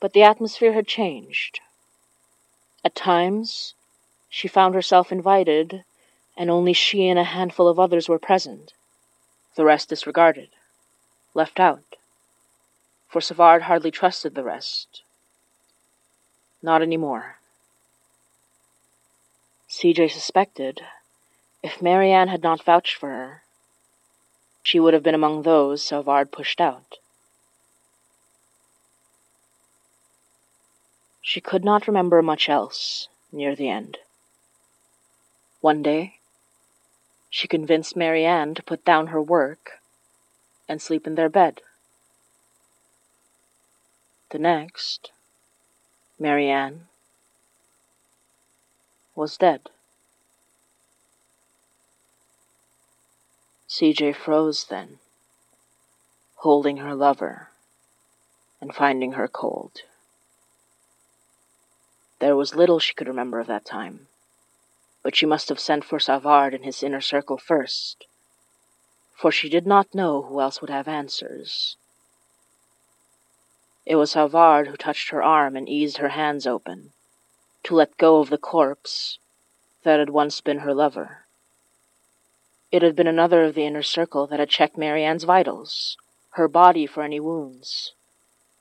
but 0.00 0.12
the 0.12 0.22
atmosphere 0.22 0.72
had 0.72 0.86
changed. 0.86 1.60
At 2.84 2.94
times, 2.94 3.74
she 4.28 4.46
found 4.46 4.74
herself 4.74 5.10
invited, 5.10 5.84
and 6.36 6.50
only 6.50 6.72
she 6.72 7.08
and 7.08 7.18
a 7.18 7.24
handful 7.24 7.66
of 7.68 7.80
others 7.80 8.08
were 8.08 8.18
present, 8.18 8.72
the 9.56 9.64
rest 9.64 9.88
disregarded, 9.88 10.50
left 11.34 11.58
out, 11.58 11.96
for 13.08 13.20
Savard 13.20 13.62
hardly 13.62 13.90
trusted 13.90 14.34
the 14.34 14.44
rest. 14.44 15.02
Not 16.62 16.82
any 16.82 16.96
more. 16.96 17.36
CJ 19.68 20.10
suspected 20.10 20.82
if 21.62 21.82
Marianne 21.82 22.28
had 22.28 22.42
not 22.42 22.62
vouched 22.62 22.94
for 22.94 23.08
her, 23.08 23.42
she 24.62 24.78
would 24.78 24.94
have 24.94 25.02
been 25.02 25.14
among 25.14 25.42
those 25.42 25.82
Savard 25.82 26.30
pushed 26.30 26.60
out. 26.60 26.98
She 31.22 31.40
could 31.40 31.64
not 31.64 31.86
remember 31.86 32.22
much 32.22 32.48
else 32.48 33.08
near 33.32 33.54
the 33.54 33.68
end. 33.68 33.98
One 35.60 35.82
day, 35.82 36.18
she 37.28 37.48
convinced 37.48 37.96
Marianne 37.96 38.54
to 38.54 38.62
put 38.62 38.84
down 38.84 39.08
her 39.08 39.20
work 39.20 39.80
and 40.68 40.80
sleep 40.80 41.06
in 41.06 41.14
their 41.14 41.28
bed. 41.28 41.60
The 44.30 44.38
next, 44.38 45.10
Marianne 46.18 46.88
was 49.14 49.38
dead. 49.38 49.70
CJ 53.70 54.14
froze 54.14 54.64
then, 54.64 54.98
holding 56.36 56.78
her 56.78 56.94
lover 56.94 57.48
and 58.60 58.74
finding 58.74 59.12
her 59.12 59.28
cold. 59.28 59.82
There 62.18 62.36
was 62.36 62.54
little 62.54 62.78
she 62.78 62.92
could 62.92 63.08
remember 63.08 63.40
of 63.40 63.46
that 63.46 63.64
time, 63.64 64.08
but 65.02 65.16
she 65.16 65.24
must 65.24 65.48
have 65.48 65.60
sent 65.60 65.84
for 65.84 65.98
Savard 65.98 66.52
and 66.52 66.66
his 66.66 66.82
inner 66.82 67.00
circle 67.00 67.38
first, 67.38 68.04
for 69.14 69.32
she 69.32 69.48
did 69.48 69.66
not 69.66 69.94
know 69.94 70.22
who 70.22 70.40
else 70.40 70.60
would 70.60 70.70
have 70.70 70.88
answers. 70.88 71.76
It 73.88 73.96
was 73.96 74.10
Savard 74.10 74.68
who 74.68 74.76
touched 74.76 75.08
her 75.08 75.22
arm 75.22 75.56
and 75.56 75.66
eased 75.66 75.96
her 75.96 76.10
hands 76.10 76.46
open, 76.46 76.92
to 77.62 77.74
let 77.74 77.96
go 77.96 78.20
of 78.20 78.28
the 78.28 78.36
corpse 78.36 79.18
that 79.82 79.98
had 79.98 80.10
once 80.10 80.42
been 80.42 80.58
her 80.58 80.74
lover. 80.74 81.24
It 82.70 82.82
had 82.82 82.94
been 82.94 83.06
another 83.06 83.44
of 83.44 83.54
the 83.54 83.64
inner 83.64 83.82
circle 83.82 84.26
that 84.26 84.40
had 84.40 84.50
checked 84.50 84.76
Marianne's 84.76 85.24
vitals, 85.24 85.96
her 86.32 86.48
body 86.48 86.86
for 86.86 87.02
any 87.02 87.18
wounds, 87.18 87.94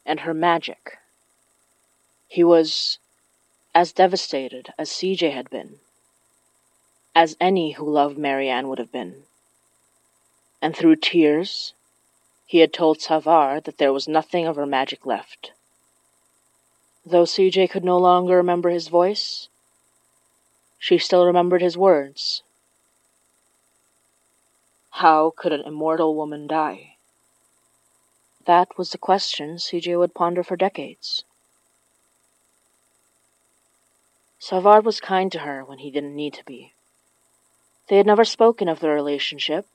and 0.05 0.21
her 0.21 0.33
magic. 0.33 0.97
He 2.29 2.45
was 2.45 2.97
as 3.75 3.91
devastated 3.91 4.73
as 4.77 4.89
CJ 4.89 5.33
had 5.33 5.49
been, 5.49 5.81
as 7.13 7.35
any 7.41 7.71
who 7.71 7.83
loved 7.89 8.17
Marianne 8.17 8.69
would 8.69 8.79
have 8.79 8.93
been. 8.93 9.23
And 10.61 10.73
through 10.73 10.95
tears, 10.95 11.73
he 12.47 12.59
had 12.59 12.71
told 12.71 13.01
Savard 13.01 13.65
that 13.65 13.77
there 13.77 13.91
was 13.91 14.07
nothing 14.07 14.47
of 14.47 14.55
her 14.55 14.65
magic 14.65 15.05
left. 15.05 15.51
Though 17.05 17.25
CJ 17.25 17.69
could 17.69 17.83
no 17.83 17.97
longer 17.97 18.37
remember 18.37 18.69
his 18.69 18.87
voice, 18.87 19.49
she 20.79 20.97
still 20.97 21.25
remembered 21.25 21.61
his 21.61 21.77
words. 21.77 22.43
How 24.91 25.33
could 25.35 25.51
an 25.51 25.61
immortal 25.61 26.15
woman 26.15 26.47
die? 26.47 26.95
That 28.45 28.77
was 28.77 28.91
the 28.91 28.97
question 28.97 29.57
CJ 29.57 29.99
would 29.99 30.15
ponder 30.15 30.41
for 30.41 30.55
decades. 30.55 31.25
Savard 34.39 34.85
was 34.85 35.01
kind 35.01 35.29
to 35.33 35.39
her 35.39 35.65
when 35.65 35.79
he 35.79 35.91
didn't 35.91 36.15
need 36.15 36.33
to 36.35 36.45
be. 36.45 36.71
They 37.89 37.97
had 37.97 38.05
never 38.05 38.23
spoken 38.23 38.69
of 38.69 38.79
their 38.79 38.93
relationship, 38.93 39.67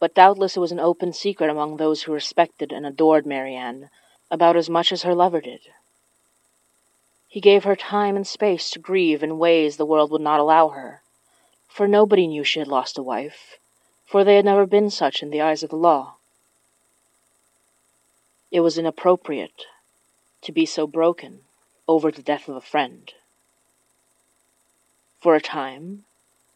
but 0.00 0.14
doubtless 0.14 0.56
it 0.56 0.60
was 0.60 0.72
an 0.72 0.80
open 0.80 1.12
secret 1.12 1.50
among 1.50 1.76
those 1.76 2.02
who 2.02 2.12
respected 2.12 2.72
and 2.72 2.86
adored 2.86 3.26
Marianne 3.26 3.90
about 4.30 4.56
as 4.56 4.70
much 4.70 4.92
as 4.92 5.02
her 5.02 5.14
lover 5.14 5.40
did. 5.40 5.60
He 7.26 7.40
gave 7.40 7.64
her 7.64 7.76
time 7.76 8.16
and 8.16 8.26
space 8.26 8.70
to 8.70 8.78
grieve 8.78 9.22
in 9.22 9.38
ways 9.38 9.76
the 9.76 9.86
world 9.86 10.10
would 10.10 10.20
not 10.20 10.40
allow 10.40 10.68
her, 10.68 11.02
for 11.68 11.86
nobody 11.86 12.26
knew 12.26 12.44
she 12.44 12.58
had 12.58 12.68
lost 12.68 12.96
a 12.98 13.02
wife, 13.02 13.58
for 14.06 14.24
they 14.24 14.36
had 14.36 14.44
never 14.44 14.66
been 14.66 14.90
such 14.90 15.22
in 15.22 15.30
the 15.30 15.40
eyes 15.40 15.62
of 15.62 15.70
the 15.70 15.76
law. 15.76 16.16
It 18.50 18.60
was 18.60 18.78
inappropriate 18.78 19.66
to 20.42 20.52
be 20.52 20.64
so 20.64 20.86
broken 20.86 21.40
over 21.86 22.10
the 22.10 22.22
death 22.22 22.48
of 22.48 22.56
a 22.56 22.60
friend. 22.60 23.12
For 25.20 25.34
a 25.34 25.40
time, 25.40 26.04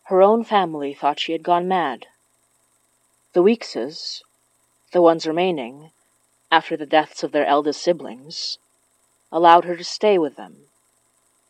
her 0.05 0.22
own 0.22 0.44
family 0.44 0.94
thought 0.94 1.20
she 1.20 1.33
had 1.33 1.42
gone 1.42 1.68
mad. 1.68 2.07
The 3.34 3.42
Weekses, 3.42 4.22
the 4.92 5.00
ones 5.00 5.26
remaining, 5.26 5.90
after 6.50 6.76
the 6.76 6.84
deaths 6.84 7.22
of 7.22 7.32
their 7.32 7.46
eldest 7.46 7.80
siblings, 7.80 8.58
allowed 9.30 9.64
her 9.64 9.74
to 9.74 9.84
stay 9.84 10.18
with 10.18 10.36
them, 10.36 10.66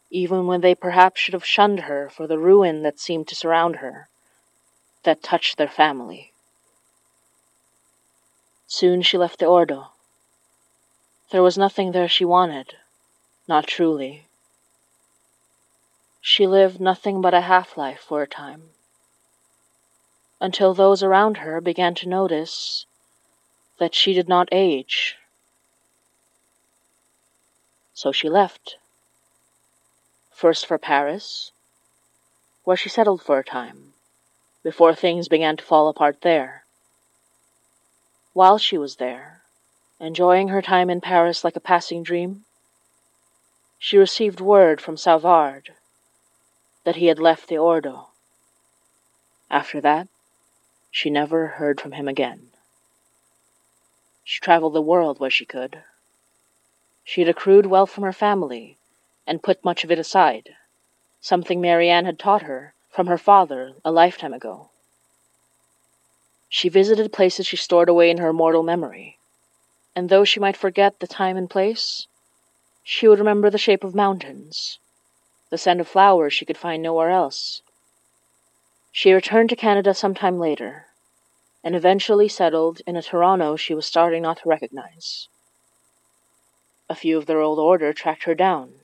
even 0.08 0.46
when 0.46 0.60
they 0.60 0.76
perhaps 0.76 1.20
should 1.20 1.34
have 1.34 1.44
shunned 1.44 1.80
her 1.80 2.08
for 2.08 2.28
the 2.28 2.38
ruin 2.38 2.82
that 2.82 3.00
seemed 3.00 3.26
to 3.28 3.34
surround 3.34 3.76
her 3.76 4.08
that 5.02 5.24
touched 5.24 5.56
their 5.58 5.68
family. 5.68 6.32
Soon 8.68 9.02
she 9.02 9.18
left 9.18 9.40
the 9.40 9.46
Ordo. 9.46 9.88
There 11.30 11.42
was 11.42 11.58
nothing 11.58 11.90
there 11.90 12.08
she 12.08 12.24
wanted, 12.24 12.76
not 13.48 13.66
truly. 13.66 14.26
She 16.20 16.46
lived 16.46 16.80
nothing 16.80 17.20
but 17.20 17.34
a 17.34 17.40
half 17.40 17.76
life 17.76 18.00
for 18.00 18.22
a 18.22 18.28
time, 18.28 18.70
until 20.42 20.74
those 20.74 21.04
around 21.04 21.36
her 21.36 21.60
began 21.60 21.94
to 21.94 22.08
notice 22.08 22.84
that 23.78 23.94
she 23.94 24.12
did 24.12 24.28
not 24.28 24.48
age. 24.50 25.16
So 27.94 28.10
she 28.10 28.28
left. 28.28 28.76
First 30.32 30.66
for 30.66 30.78
Paris, 30.78 31.52
where 32.64 32.76
she 32.76 32.88
settled 32.88 33.22
for 33.22 33.38
a 33.38 33.44
time 33.44 33.92
before 34.64 34.96
things 34.96 35.28
began 35.28 35.56
to 35.56 35.64
fall 35.64 35.88
apart 35.88 36.22
there. 36.22 36.64
While 38.32 38.58
she 38.58 38.76
was 38.76 38.96
there, 38.96 39.42
enjoying 40.00 40.48
her 40.48 40.60
time 40.60 40.90
in 40.90 41.00
Paris 41.00 41.44
like 41.44 41.54
a 41.54 41.60
passing 41.60 42.02
dream, 42.02 42.46
she 43.78 43.96
received 43.96 44.40
word 44.40 44.80
from 44.80 44.96
Savard 44.96 45.74
that 46.82 46.96
he 46.96 47.06
had 47.06 47.20
left 47.20 47.48
the 47.48 47.58
Ordo. 47.58 48.08
After 49.48 49.80
that, 49.80 50.08
she 50.92 51.08
never 51.08 51.46
heard 51.46 51.80
from 51.80 51.92
him 51.92 52.06
again. 52.06 52.50
She 54.22 54.40
traveled 54.40 54.74
the 54.74 54.82
world 54.82 55.18
where 55.18 55.30
she 55.30 55.46
could. 55.46 55.82
She 57.02 57.22
had 57.22 57.30
accrued 57.30 57.66
wealth 57.66 57.90
from 57.90 58.04
her 58.04 58.12
family 58.12 58.76
and 59.26 59.42
put 59.42 59.64
much 59.64 59.84
of 59.84 59.90
it 59.90 59.98
aside, 59.98 60.54
something 61.20 61.60
Marianne 61.60 62.04
had 62.04 62.18
taught 62.18 62.42
her 62.42 62.74
from 62.90 63.06
her 63.06 63.16
father 63.16 63.74
a 63.84 63.90
lifetime 63.90 64.34
ago. 64.34 64.68
She 66.50 66.68
visited 66.68 67.10
places 67.10 67.46
she 67.46 67.56
stored 67.56 67.88
away 67.88 68.10
in 68.10 68.18
her 68.18 68.28
immortal 68.28 68.62
memory, 68.62 69.18
and 69.96 70.10
though 70.10 70.24
she 70.24 70.40
might 70.40 70.58
forget 70.58 71.00
the 71.00 71.06
time 71.06 71.38
and 71.38 71.48
place, 71.48 72.06
she 72.84 73.08
would 73.08 73.18
remember 73.18 73.48
the 73.48 73.56
shape 73.56 73.82
of 73.82 73.94
mountains, 73.94 74.78
the 75.48 75.56
scent 75.56 75.80
of 75.80 75.88
flowers 75.88 76.34
she 76.34 76.44
could 76.44 76.58
find 76.58 76.82
nowhere 76.82 77.10
else. 77.10 77.62
She 78.92 79.12
returned 79.12 79.48
to 79.50 79.56
Canada 79.56 79.94
some 79.94 80.14
time 80.14 80.38
later, 80.38 80.86
and 81.64 81.74
eventually 81.74 82.28
settled 82.28 82.80
in 82.86 82.94
a 82.94 83.02
Toronto 83.02 83.56
she 83.56 83.74
was 83.74 83.86
starting 83.86 84.22
not 84.22 84.36
to 84.38 84.48
recognize. 84.48 85.26
A 86.88 86.94
few 86.94 87.18
of 87.18 87.26
their 87.26 87.40
old 87.40 87.58
order 87.58 87.92
tracked 87.92 88.24
her 88.24 88.34
down 88.34 88.82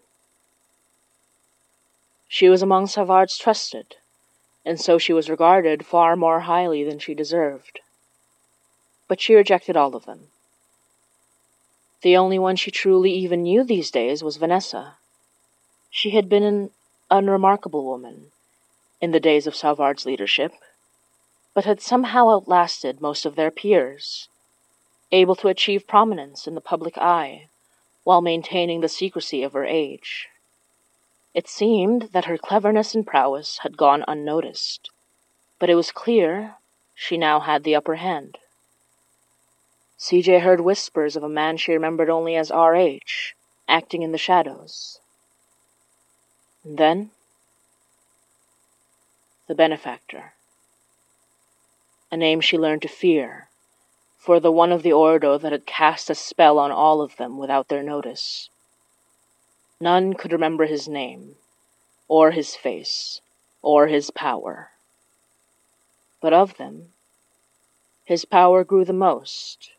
she 2.28 2.50
was 2.50 2.60
among 2.60 2.86
Savard's 2.86 3.38
trusted, 3.38 3.96
and 4.64 4.78
so 4.78 4.98
she 4.98 5.14
was 5.14 5.30
regarded 5.30 5.86
far 5.86 6.14
more 6.14 6.40
highly 6.40 6.84
than 6.84 6.98
she 6.98 7.14
deserved. 7.14 7.80
But 9.08 9.18
she 9.18 9.34
rejected 9.34 9.78
all 9.78 9.96
of 9.96 10.04
them. 10.04 10.28
The 12.02 12.18
only 12.18 12.38
one 12.38 12.56
she 12.56 12.70
truly 12.70 13.12
even 13.12 13.42
knew 13.42 13.64
these 13.64 13.90
days 13.90 14.22
was 14.22 14.36
Vanessa. 14.36 14.96
She 15.90 16.10
had 16.10 16.28
been 16.28 16.42
an 16.42 16.70
unremarkable 17.10 17.84
woman 17.84 18.30
in 19.00 19.12
the 19.12 19.20
days 19.20 19.46
of 19.46 19.54
Savard's 19.54 20.06
leadership, 20.06 20.52
but 21.54 21.64
had 21.64 21.80
somehow 21.80 22.30
outlasted 22.30 23.00
most 23.00 23.24
of 23.26 23.36
their 23.36 23.50
peers, 23.50 24.28
able 25.12 25.34
to 25.36 25.48
achieve 25.48 25.86
prominence 25.86 26.46
in 26.46 26.54
the 26.54 26.60
public 26.60 26.96
eye 26.98 27.48
while 28.04 28.20
maintaining 28.20 28.80
the 28.80 28.88
secrecy 28.88 29.42
of 29.42 29.52
her 29.52 29.64
age. 29.64 30.28
It 31.34 31.48
seemed 31.48 32.10
that 32.12 32.24
her 32.24 32.38
cleverness 32.38 32.94
and 32.94 33.06
prowess 33.06 33.58
had 33.58 33.76
gone 33.76 34.04
unnoticed. 34.08 34.90
But 35.58 35.70
it 35.70 35.74
was 35.74 35.92
clear 35.92 36.56
she 36.94 37.16
now 37.16 37.40
had 37.40 37.64
the 37.64 37.76
upper 37.76 37.96
hand. 37.96 38.38
CJ 39.98 40.40
heard 40.40 40.60
whispers 40.60 41.16
of 41.16 41.22
a 41.22 41.28
man 41.28 41.56
she 41.56 41.72
remembered 41.72 42.08
only 42.08 42.36
as 42.36 42.50
RH, 42.50 43.34
acting 43.68 44.02
in 44.02 44.12
the 44.12 44.18
shadows. 44.18 45.00
And 46.64 46.78
then, 46.78 47.10
the 49.48 49.54
benefactor. 49.54 50.34
A 52.12 52.16
name 52.16 52.40
she 52.40 52.56
learned 52.56 52.82
to 52.82 52.88
fear, 52.88 53.48
for 54.18 54.38
the 54.38 54.52
one 54.52 54.70
of 54.70 54.82
the 54.82 54.92
Ordo 54.92 55.38
that 55.38 55.52
had 55.52 55.66
cast 55.66 56.10
a 56.10 56.14
spell 56.14 56.58
on 56.58 56.70
all 56.70 57.00
of 57.00 57.16
them 57.16 57.38
without 57.38 57.68
their 57.68 57.82
notice. 57.82 58.50
None 59.80 60.14
could 60.14 60.32
remember 60.32 60.66
his 60.66 60.86
name, 60.86 61.36
or 62.06 62.30
his 62.30 62.54
face, 62.54 63.20
or 63.62 63.88
his 63.88 64.10
power. 64.10 64.70
But 66.20 66.32
of 66.32 66.56
them, 66.56 66.92
his 68.04 68.24
power 68.24 68.64
grew 68.64 68.84
the 68.84 68.92
most 68.92 69.70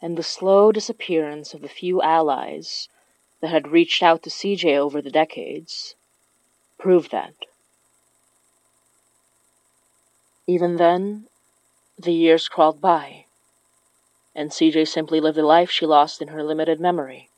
and 0.00 0.16
the 0.16 0.22
slow 0.22 0.70
disappearance 0.72 1.54
of 1.54 1.60
the 1.60 1.68
few 1.68 2.00
allies 2.00 2.88
that 3.40 3.48
had 3.50 3.68
reached 3.68 4.02
out 4.02 4.22
to 4.22 4.30
CJ 4.30 4.76
over 4.76 5.02
the 5.02 5.10
decades 5.10 5.94
proved 6.78 7.10
that. 7.10 7.34
Even 10.48 10.76
then, 10.76 11.28
the 11.98 12.12
years 12.12 12.48
crawled 12.48 12.80
by, 12.80 13.26
and 14.34 14.50
CJ 14.50 14.88
simply 14.88 15.20
lived 15.20 15.36
the 15.36 15.42
life 15.42 15.70
she 15.70 15.84
lost 15.84 16.22
in 16.22 16.28
her 16.28 16.42
limited 16.42 16.80
memory. 16.80 17.28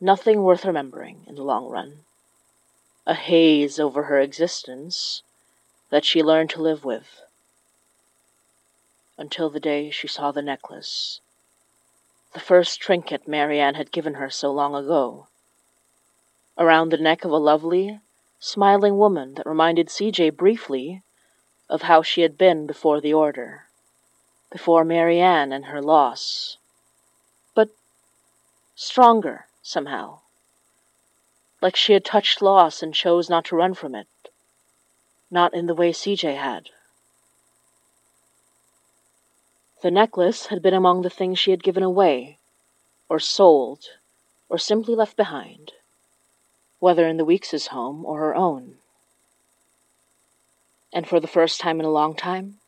Nothing 0.00 0.44
worth 0.44 0.64
remembering 0.64 1.24
in 1.26 1.34
the 1.34 1.42
long 1.42 1.66
run. 1.66 2.04
A 3.06 3.14
haze 3.14 3.80
over 3.80 4.04
her 4.04 4.20
existence 4.20 5.24
that 5.90 6.04
she 6.04 6.22
learned 6.22 6.50
to 6.50 6.62
live 6.62 6.84
with. 6.84 7.22
Until 9.18 9.50
the 9.50 9.58
day 9.58 9.90
she 9.90 10.06
saw 10.06 10.30
the 10.30 10.42
necklace 10.42 11.20
the 12.32 12.40
first 12.40 12.80
trinket 12.80 13.26
Marianne 13.26 13.74
had 13.74 13.90
given 13.90 14.14
her 14.14 14.30
so 14.30 14.52
long 14.52 14.74
ago. 14.76 15.26
Around 16.56 16.90
the 16.90 16.96
neck 16.96 17.24
of 17.24 17.32
a 17.32 17.36
lovely, 17.36 17.98
smiling 18.38 18.96
woman 18.96 19.34
that 19.34 19.46
reminded 19.46 19.88
CJ 19.88 20.36
briefly 20.36 21.02
of 21.70 21.82
how 21.82 22.02
she 22.02 22.22
had 22.22 22.36
been 22.36 22.66
before 22.66 23.00
the 23.00 23.14
Order, 23.14 23.66
before 24.50 24.84
Marianne 24.84 25.52
and 25.52 25.66
her 25.66 25.80
loss. 25.80 26.56
But 27.54 27.70
stronger, 28.74 29.46
somehow. 29.62 30.18
Like 31.62 31.76
she 31.76 31.92
had 31.92 32.04
touched 32.04 32.42
loss 32.42 32.82
and 32.82 32.92
chose 32.92 33.30
not 33.30 33.44
to 33.46 33.56
run 33.56 33.74
from 33.74 33.94
it. 33.94 34.08
Not 35.30 35.54
in 35.54 35.66
the 35.66 35.74
way 35.74 35.92
CJ 35.92 36.36
had. 36.36 36.70
The 39.82 39.92
necklace 39.92 40.46
had 40.46 40.60
been 40.60 40.74
among 40.74 41.02
the 41.02 41.08
things 41.08 41.38
she 41.38 41.52
had 41.52 41.62
given 41.62 41.84
away, 41.84 42.38
or 43.08 43.20
sold, 43.20 43.90
or 44.48 44.58
simply 44.58 44.96
left 44.96 45.16
behind, 45.16 45.72
whether 46.80 47.06
in 47.06 47.16
the 47.16 47.24
Weekses' 47.24 47.68
home 47.68 48.04
or 48.04 48.18
her 48.18 48.34
own. 48.34 48.78
And 50.92 51.08
for 51.08 51.20
the 51.20 51.28
first 51.28 51.60
time 51.60 51.80
in 51.80 51.86
a 51.86 51.90
long 51.90 52.14
time, 52.14 52.58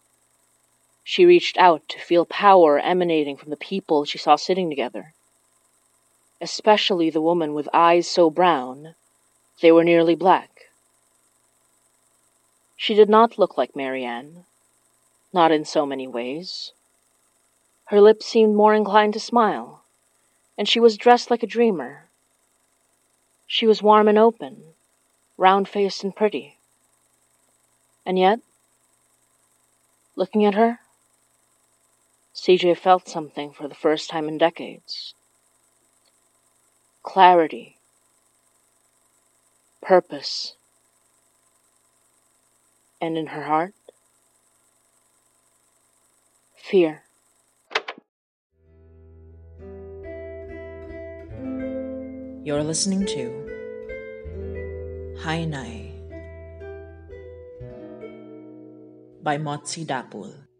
she 1.04 1.24
reached 1.24 1.58
out 1.58 1.88
to 1.88 1.98
feel 1.98 2.24
power 2.24 2.78
emanating 2.78 3.36
from 3.36 3.50
the 3.50 3.56
people 3.56 4.04
she 4.04 4.18
saw 4.18 4.36
sitting 4.36 4.68
together, 4.68 5.14
especially 6.40 7.10
the 7.10 7.20
woman 7.20 7.54
with 7.54 7.68
eyes 7.72 8.06
so 8.08 8.30
brown 8.30 8.94
they 9.60 9.72
were 9.72 9.84
nearly 9.84 10.14
black. 10.14 10.70
She 12.76 12.94
did 12.94 13.08
not 13.08 13.38
look 13.38 13.56
like 13.56 13.76
Marianne, 13.76 14.44
not 15.32 15.52
in 15.52 15.64
so 15.64 15.86
many 15.86 16.06
ways. 16.06 16.72
Her 17.86 18.00
lips 18.00 18.26
seemed 18.26 18.56
more 18.56 18.74
inclined 18.74 19.14
to 19.14 19.20
smile, 19.20 19.82
and 20.58 20.68
she 20.68 20.80
was 20.80 20.96
dressed 20.96 21.30
like 21.30 21.42
a 21.42 21.46
dreamer. 21.46 22.08
She 23.46 23.66
was 23.66 23.82
warm 23.82 24.08
and 24.08 24.18
open, 24.18 24.74
round 25.36 25.68
faced 25.68 26.02
and 26.02 26.14
pretty. 26.14 26.58
And 28.04 28.18
yet, 28.18 28.40
looking 30.16 30.44
at 30.44 30.54
her, 30.54 30.80
CJ 32.34 32.76
felt 32.78 33.08
something 33.08 33.52
for 33.52 33.68
the 33.68 33.74
first 33.74 34.10
time 34.10 34.28
in 34.28 34.38
decades. 34.38 35.14
Clarity. 37.02 37.76
Purpose. 39.80 40.54
And 43.00 43.18
in 43.18 43.26
her 43.28 43.44
heart, 43.44 43.74
fear. 46.56 47.02
You're 52.44 52.64
listening 52.64 53.06
to 53.06 53.42
Hi 55.22 55.44
Nay 55.44 55.81
by 59.22 59.38
Motzie 59.38 59.86
Dapul. 59.86 60.51